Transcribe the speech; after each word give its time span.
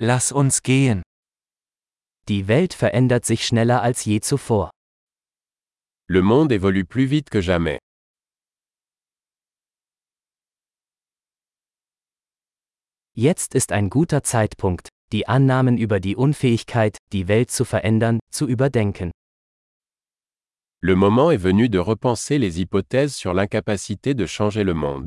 Lass 0.00 0.30
uns 0.30 0.62
gehen. 0.62 1.02
Die 2.28 2.46
Welt 2.46 2.72
verändert 2.72 3.24
sich 3.24 3.44
schneller 3.44 3.82
als 3.82 4.04
je 4.04 4.20
zuvor. 4.20 4.70
Le 6.08 6.22
monde 6.22 6.52
évolue 6.52 6.84
plus 6.84 7.10
vite 7.10 7.30
que 7.30 7.40
jamais. 7.42 7.78
Jetzt 13.16 13.56
ist 13.56 13.72
ein 13.72 13.90
guter 13.90 14.22
Zeitpunkt, 14.22 14.88
die 15.10 15.26
Annahmen 15.26 15.76
über 15.76 15.98
die 15.98 16.14
Unfähigkeit, 16.14 16.96
die 17.12 17.26
Welt 17.26 17.50
zu 17.50 17.64
verändern, 17.64 18.20
zu 18.30 18.46
überdenken. 18.46 19.10
Le 20.80 20.94
moment 20.94 21.32
est 21.32 21.42
venu 21.42 21.68
de 21.68 21.80
repenser 21.80 22.38
les 22.38 22.56
hypothèses 22.58 23.16
sur 23.16 23.34
l'incapacité 23.34 24.14
de 24.14 24.26
changer 24.26 24.62
le 24.62 24.74
monde. 24.74 25.06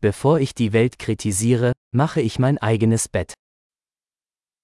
Bevor 0.00 0.38
ich 0.38 0.54
die 0.54 0.72
Welt 0.72 1.00
kritisiere, 1.00 1.72
mache 1.92 2.20
ich 2.20 2.38
mein 2.38 2.56
eigenes 2.58 3.08
Bett. 3.08 3.34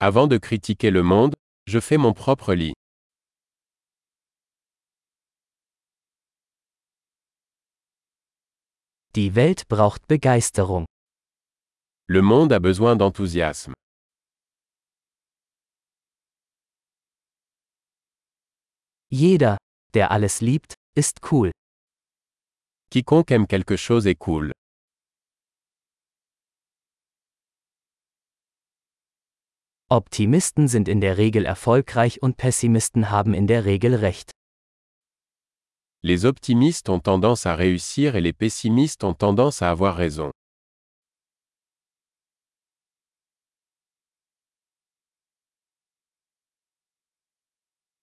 Avant 0.00 0.26
de 0.26 0.38
critiquer 0.38 0.90
le 0.90 1.02
monde, 1.02 1.34
je 1.68 1.80
fais 1.80 1.98
mon 1.98 2.14
propre 2.14 2.54
lit. 2.54 2.72
Die 9.16 9.34
Welt 9.34 9.68
braucht 9.68 10.06
Begeisterung. 10.08 10.86
Le 12.08 12.22
monde 12.22 12.54
a 12.54 12.58
besoin 12.58 12.96
d'enthousiasme. 12.96 13.74
Jeder, 19.10 19.58
der 19.92 20.10
alles 20.10 20.40
liebt, 20.40 20.74
ist 20.96 21.20
cool. 21.30 21.50
Quiconque 22.90 23.30
aime 23.32 23.46
quelque 23.46 23.76
chose 23.76 24.06
est 24.06 24.26
cool. 24.26 24.52
Optimisten 29.90 30.68
sind 30.68 30.86
in 30.86 31.00
der 31.00 31.16
Regel 31.16 31.46
erfolgreich 31.46 32.20
und 32.20 32.36
Pessimisten 32.36 33.08
haben 33.08 33.32
in 33.32 33.46
der 33.46 33.64
Regel 33.64 33.94
recht. 33.94 34.32
Les 36.02 36.26
optimistes 36.26 36.90
ont 36.90 37.02
tendance 37.02 37.46
à 37.46 37.54
réussir 37.54 38.14
et 38.14 38.20
les 38.20 38.34
pessimistes 38.34 39.02
ont 39.02 39.14
tendance 39.14 39.62
à 39.62 39.70
avoir 39.70 39.96
raison. 39.96 40.30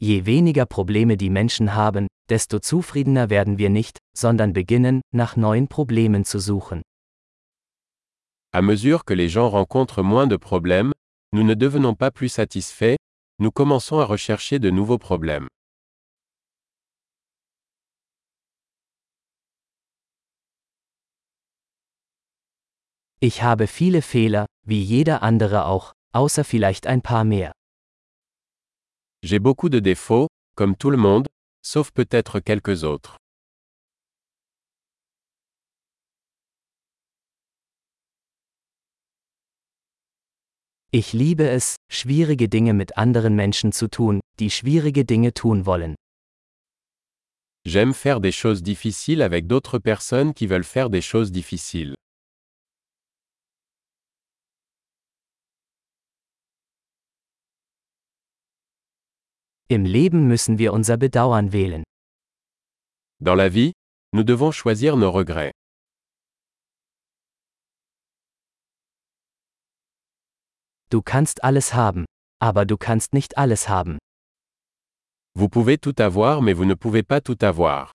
Je 0.00 0.24
weniger 0.24 0.64
Probleme 0.64 1.18
die 1.18 1.28
Menschen 1.28 1.74
haben, 1.74 2.06
desto 2.30 2.60
zufriedener 2.60 3.28
werden 3.28 3.58
wir 3.58 3.68
nicht, 3.68 3.98
sondern 4.16 4.54
beginnen, 4.54 5.02
nach 5.14 5.36
neuen 5.36 5.68
Problemen 5.68 6.24
zu 6.24 6.38
suchen. 6.38 6.80
À 8.54 8.62
mesure 8.62 9.04
que 9.04 9.12
les 9.12 9.28
gens 9.28 9.50
rencontrent 9.50 10.02
moins 10.02 10.26
de 10.26 10.38
problèmes, 10.38 10.94
nous 11.34 11.42
ne 11.42 11.54
devenons 11.54 11.96
pas 11.96 12.12
plus 12.12 12.28
satisfaits, 12.28 12.94
nous 13.40 13.50
commençons 13.50 13.98
à 13.98 14.04
rechercher 14.04 14.60
de 14.60 14.70
nouveaux 14.70 14.98
problèmes. 14.98 15.48
Ich 23.20 23.42
habe 23.42 23.66
viele 23.66 24.00
Fehler, 24.00 24.46
wie 24.64 24.80
jeder 24.80 25.24
andere 25.24 25.66
auch, 25.66 25.92
außer 26.12 26.44
vielleicht 26.44 26.86
ein 26.86 27.02
paar 27.02 27.24
mehr. 27.24 27.50
J'ai 29.24 29.40
beaucoup 29.40 29.68
de 29.68 29.80
défauts, 29.80 30.28
comme 30.54 30.76
tout 30.76 30.90
le 30.90 30.98
monde, 30.98 31.26
sauf 31.66 31.90
peut-être 31.90 32.38
quelques 32.38 32.84
autres. 32.84 33.16
Ich 40.96 41.12
liebe 41.12 41.48
es, 41.48 41.74
schwierige 41.90 42.48
Dinge 42.48 42.72
mit 42.72 42.96
anderen 42.96 43.34
Menschen 43.34 43.72
zu 43.72 43.88
tun, 43.88 44.20
die 44.38 44.48
schwierige 44.48 45.04
Dinge 45.04 45.34
tun 45.34 45.66
wollen. 45.66 45.96
J'aime 47.66 47.94
faire 47.94 48.20
des 48.20 48.30
choses 48.30 48.62
difficiles 48.62 49.20
avec 49.20 49.48
d'autres 49.48 49.80
personnes 49.80 50.34
qui 50.34 50.46
veulent 50.46 50.62
faire 50.62 50.90
des 50.90 51.02
choses 51.02 51.32
difficiles. 51.32 51.96
Im 59.68 59.84
Leben 59.84 60.28
müssen 60.28 60.58
wir 60.58 60.72
unser 60.72 60.96
Bedauern 60.96 61.52
wählen. 61.52 61.82
Dans 63.18 63.34
la 63.34 63.48
vie, 63.48 63.72
nous 64.12 64.22
devons 64.22 64.52
choisir 64.52 64.96
nos 64.96 65.10
regrets. 65.10 65.50
Du 70.90 71.02
kannst 71.02 71.42
alles 71.44 71.74
haben, 71.74 72.04
aber 72.40 72.64
du 72.64 72.76
kannst 72.76 73.12
nicht 73.12 73.36
alles 73.38 73.68
haben. 73.68 73.98
Vous 75.36 75.48
pouvez 75.48 75.78
tout 75.78 76.00
avoir 76.00 76.42
mais 76.42 76.54
vous 76.56 76.64
ne 76.64 76.74
pouvez 76.74 77.02
pas 77.02 77.20
tout 77.20 77.38
avoir. 77.42 77.90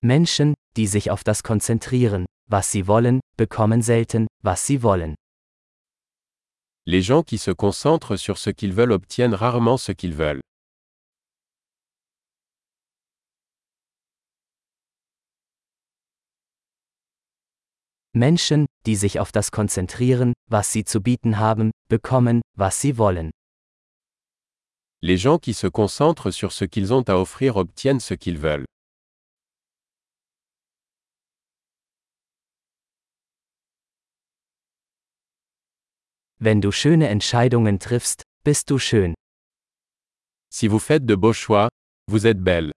Menschen, 0.00 0.54
die 0.76 0.86
sich 0.86 1.10
auf 1.10 1.24
das 1.24 1.42
konzentrieren, 1.42 2.26
was 2.48 2.70
sie 2.70 2.86
wollen, 2.86 3.20
bekommen 3.36 3.82
selten, 3.82 4.26
was 4.42 4.64
sie 4.66 4.82
wollen. 4.82 5.14
Les 6.86 7.02
gens 7.02 7.22
qui 7.22 7.36
se 7.36 7.50
concentrent 7.50 8.16
sur 8.16 8.38
ce 8.38 8.50
qu'ils 8.50 8.72
veulent 8.72 8.92
obtiennent 8.92 9.34
rarement 9.34 9.76
ce 9.76 9.92
qu'ils 9.92 10.14
veulent. 10.14 10.40
Menschen, 18.14 18.66
die 18.86 18.96
sich 18.96 19.20
auf 19.20 19.32
das 19.32 19.50
konzentrieren, 19.50 20.32
was 20.50 20.72
sie 20.72 20.84
zu 20.84 21.00
bieten 21.02 21.38
haben, 21.38 21.70
bekommen, 21.88 22.40
was 22.56 22.80
sie 22.80 22.96
wollen. 22.96 23.30
Les 25.00 25.16
gens 25.16 25.38
qui 25.38 25.54
se 25.54 25.68
concentrent 25.68 26.32
sur 26.32 26.50
ce 26.52 26.64
qu'ils 26.64 26.92
ont 26.92 27.08
à 27.08 27.16
offrir 27.16 27.56
obtiennent 27.56 28.00
ce 28.00 28.14
qu'ils 28.14 28.38
veulent. 28.38 28.64
Wenn 36.40 36.60
du 36.60 36.70
schöne 36.72 37.02
Entscheidungen 37.02 37.78
triffst, 37.78 38.22
bist 38.44 38.70
du 38.70 38.78
schön. 38.78 39.14
Si 40.50 40.68
vous 40.68 40.78
faites 40.78 41.04
de 41.04 41.16
beaux 41.16 41.32
choix, 41.32 41.68
vous 42.08 42.26
êtes 42.26 42.40
belle. 42.40 42.72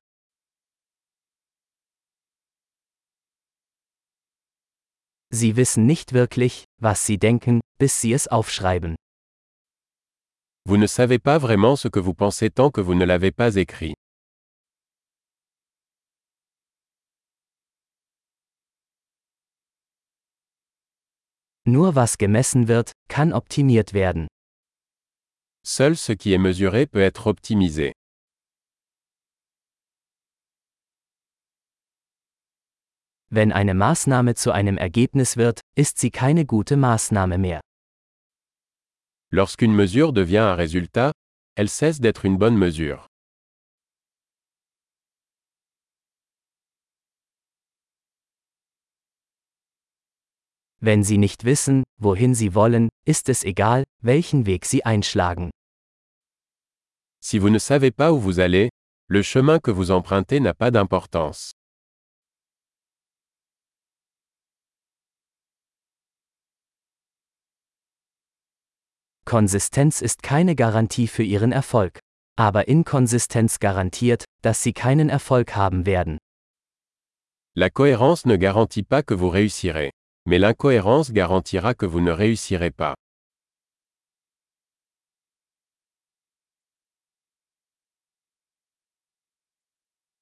Sie 5.33 5.55
wissen 5.55 5.85
nicht 5.85 6.11
wirklich, 6.13 6.65
was 6.81 7.05
sie 7.05 7.17
denken, 7.17 7.61
bis 7.79 8.01
sie 8.01 8.11
es 8.11 8.27
aufschreiben. 8.27 8.95
Vous 10.65 10.77
ne 10.77 10.87
savez 10.87 11.19
pas 11.19 11.39
vraiment 11.39 11.75
ce 11.77 11.87
que 11.87 11.99
vous 11.99 12.13
pensez 12.13 12.49
tant 12.51 12.69
que 12.69 12.81
vous 12.81 12.95
ne 12.95 13.05
l'avez 13.05 13.31
pas 13.31 13.55
écrit. 13.55 13.95
Nur 21.65 21.95
was 21.95 22.17
gemessen 22.17 22.67
wird, 22.67 22.91
kann 23.07 23.31
optimiert 23.31 23.93
werden. 23.93 24.27
Seul 25.63 25.95
ce 25.95 26.11
qui 26.13 26.33
est 26.33 26.39
mesuré 26.39 26.87
peut 26.87 27.01
être 27.01 27.27
optimisé. 27.27 27.93
Wenn 33.33 33.53
eine 33.53 33.73
Maßnahme 33.73 34.35
zu 34.35 34.51
einem 34.51 34.77
Ergebnis 34.77 35.37
wird, 35.37 35.61
ist 35.77 35.99
sie 35.99 36.11
keine 36.11 36.45
gute 36.45 36.75
Maßnahme 36.75 37.37
mehr. 37.37 37.61
Lorsqu'une 39.31 39.73
mesure 39.73 40.11
devient 40.11 40.39
un 40.39 40.55
résultat, 40.55 41.13
elle 41.55 41.69
cesse 41.69 42.01
d'être 42.01 42.25
une 42.25 42.37
bonne 42.37 42.57
mesure. 42.57 43.07
Wenn 50.81 51.03
sie 51.03 51.17
nicht 51.17 51.45
wissen, 51.45 51.83
wohin 52.01 52.35
sie 52.35 52.53
wollen, 52.53 52.89
ist 53.05 53.29
es 53.29 53.45
egal, 53.45 53.85
welchen 54.03 54.45
Weg 54.45 54.65
sie 54.65 54.83
einschlagen. 54.83 55.51
Si 57.23 57.39
vous 57.39 57.49
ne 57.49 57.59
savez 57.59 57.91
pas 57.91 58.11
où 58.11 58.19
vous 58.19 58.41
allez, 58.41 58.69
le 59.07 59.23
chemin 59.23 59.59
que 59.59 59.71
vous 59.71 59.89
empruntez 59.91 60.41
n'a 60.41 60.53
pas 60.53 60.71
d'importance. 60.71 61.53
Konsistenz 69.31 70.01
ist 70.01 70.23
keine 70.23 70.57
Garantie 70.57 71.07
für 71.07 71.23
ihren 71.23 71.53
Erfolg. 71.53 72.01
Aber 72.37 72.67
Inkonsistenz 72.67 73.59
garantiert, 73.59 74.25
dass 74.41 74.61
sie 74.61 74.73
keinen 74.73 75.07
Erfolg 75.07 75.55
haben 75.55 75.85
werden. 75.85 76.17
La 77.55 77.69
cohérence 77.69 78.27
ne 78.27 78.37
garantit 78.37 78.83
pas 78.83 79.03
que 79.03 79.13
vous 79.13 79.29
réussirez. 79.29 79.91
Mais 80.27 80.37
l'incohérence 80.37 81.13
garantira 81.13 81.73
que 81.73 81.85
vous 81.85 82.01
ne 82.01 82.11
réussirez 82.11 82.71
pas. 82.71 82.93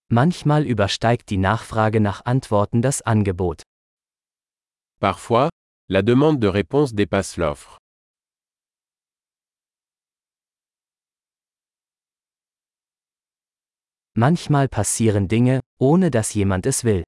Manchmal 0.09 0.67
übersteigt 0.67 1.31
die 1.31 1.37
Nachfrage 1.37 1.99
nach 1.99 2.25
Antworten 2.25 2.83
das 2.83 3.01
Angebot. 3.01 3.63
Parfois, 4.99 5.49
la 5.87 6.03
demande 6.03 6.39
de 6.39 6.47
réponse 6.47 6.93
dépasse 6.93 7.37
l'offre. 7.37 7.79
Manchmal 14.19 14.67
passieren 14.67 15.29
Dinge, 15.29 15.61
ohne 15.79 16.11
dass 16.11 16.33
jemand 16.33 16.65
es 16.65 16.83
will. 16.83 17.05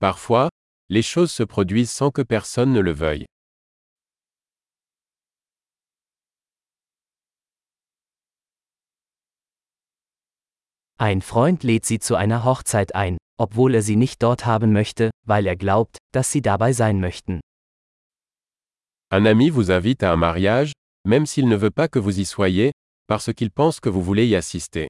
Parfois, 0.00 0.48
les 0.88 1.02
choses 1.02 1.30
se 1.30 1.42
produisent 1.42 1.90
sans 1.90 2.10
que 2.10 2.22
personne 2.22 2.72
ne 2.72 2.80
le 2.80 2.92
veuille. 2.92 3.26
Ein 10.98 11.20
Freund 11.20 11.62
lädt 11.62 11.84
sie 11.84 11.98
zu 11.98 12.14
einer 12.14 12.42
Hochzeit 12.46 12.94
ein, 12.94 13.18
obwohl 13.38 13.74
er 13.74 13.82
sie 13.82 13.96
nicht 13.96 14.22
dort 14.22 14.46
haben 14.46 14.72
möchte, 14.72 15.10
weil 15.26 15.46
er 15.46 15.56
glaubt, 15.56 15.98
dass 16.14 16.32
sie 16.32 16.40
dabei 16.40 16.72
sein 16.72 17.00
möchten. 17.00 17.40
Un 19.12 19.26
ami 19.26 19.50
vous 19.50 19.70
invite 19.70 20.02
à 20.02 20.14
un 20.14 20.16
mariage, 20.16 20.72
même 21.06 21.26
s'il 21.26 21.46
ne 21.48 21.56
veut 21.56 21.70
pas 21.70 21.88
que 21.88 21.98
vous 21.98 22.18
y 22.18 22.24
soyez, 22.24 22.72
parce 23.08 23.30
qu'il 23.34 23.50
pense 23.50 23.78
que 23.78 23.90
vous 23.90 24.02
voulez 24.02 24.26
y 24.26 24.36
assister. 24.36 24.88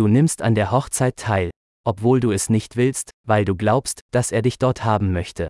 Du 0.00 0.08
nimmst 0.08 0.40
an 0.40 0.54
der 0.54 0.70
Hochzeit 0.70 1.18
teil, 1.18 1.50
obwohl 1.84 2.20
du 2.20 2.32
es 2.32 2.48
nicht 2.48 2.76
willst, 2.76 3.10
weil 3.28 3.44
du 3.44 3.54
glaubst, 3.54 4.00
dass 4.12 4.32
er 4.32 4.40
dich 4.40 4.56
dort 4.56 4.82
haben 4.82 5.12
möchte. 5.12 5.48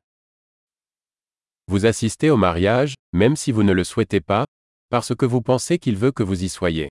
Vous 1.69 1.87
assistez 1.87 2.33
au 2.33 2.37
mariage, 2.37 2.97
même 3.15 3.37
si 3.37 3.53
vous 3.53 3.63
ne 3.63 3.73
le 3.73 3.85
souhaitez 3.85 4.21
pas, 4.21 4.47
parce 4.91 5.15
que 5.15 5.25
vous 5.25 5.41
pensez 5.41 5.79
qu'il 5.79 5.97
veut 5.97 6.11
que 6.11 6.25
vous 6.25 6.43
y 6.43 6.49
soyez. 6.49 6.89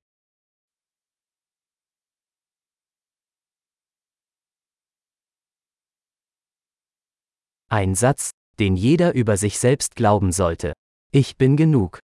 Ein 7.69 7.94
Satz, 7.94 8.29
den 8.57 8.77
jeder 8.77 9.13
über 9.13 9.35
sich 9.35 9.59
selbst 9.59 9.97
glauben 9.97 10.31
sollte. 10.31 10.71
Ich 11.11 11.35
bin 11.35 11.57
genug. 11.57 12.00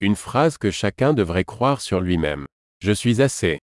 Une 0.00 0.14
phrase 0.14 0.58
que 0.58 0.70
chacun 0.70 1.12
devrait 1.12 1.44
croire 1.44 1.80
sur 1.80 2.00
lui-même. 2.00 2.46
Je 2.80 2.92
suis 2.92 3.20
assez. 3.20 3.58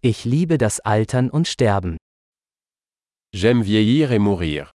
Ich 0.00 0.24
liebe 0.24 0.58
das 0.58 0.78
Altern 0.78 1.28
und 1.28 1.48
Sterben. 1.48 1.96
J'aime 3.34 3.64
vieillir 3.64 4.12
et 4.12 4.20
mourir. 4.20 4.70